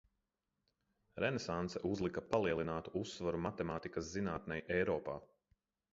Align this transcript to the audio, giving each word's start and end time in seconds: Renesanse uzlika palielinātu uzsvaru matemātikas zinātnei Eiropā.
Renesanse 1.23 1.81
uzlika 1.89 2.23
palielinātu 2.31 2.95
uzsvaru 3.03 3.45
matemātikas 3.45 4.11
zinātnei 4.15 4.65
Eiropā. 4.79 5.19